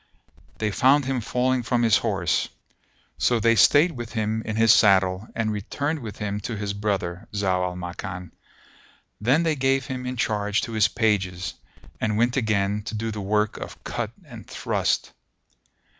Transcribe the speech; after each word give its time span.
They 0.57 0.71
found 0.71 1.05
him 1.05 1.21
falling 1.21 1.61
from 1.61 1.83
his 1.83 1.97
horse; 1.97 2.49
so 3.19 3.39
they 3.39 3.53
stayed 3.53 3.91
him 4.09 4.41
in 4.41 4.55
his 4.55 4.73
saddle 4.73 5.27
and 5.35 5.51
returned 5.51 5.99
with 5.99 6.17
him 6.17 6.39
to 6.39 6.57
his 6.57 6.73
brother, 6.73 7.27
Zau 7.35 7.63
al 7.63 7.75
Makan; 7.75 8.31
then 9.21 9.43
they 9.43 9.55
gave 9.55 9.85
him 9.85 10.07
in 10.07 10.17
charge 10.17 10.61
to 10.61 10.71
his 10.71 10.87
pages, 10.87 11.53
and 11.99 12.17
went 12.17 12.35
again 12.35 12.81
to 12.85 12.95
do 12.95 13.11
the 13.11 13.21
work 13.21 13.57
of 13.57 13.83
cut 13.83 14.09
and 14.25 14.47
thrust. 14.47 15.11